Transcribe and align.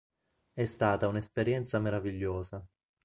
È 0.53 0.65
stata 0.65 1.05
un'esperienza 1.07 1.77
meravigliosa. 1.77 2.65